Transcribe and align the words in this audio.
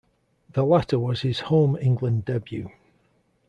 The 0.53 0.65
latter 0.65 0.97
was 0.97 1.21
his 1.21 1.41
home 1.41 1.77
England 1.79 2.25
debut. 2.25 2.71